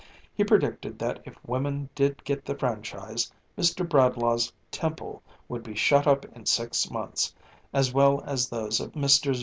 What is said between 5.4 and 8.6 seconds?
would be shut up in six months, as well as